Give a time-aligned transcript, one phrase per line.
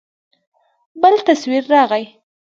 [0.95, 2.21] بل تصوير راغى.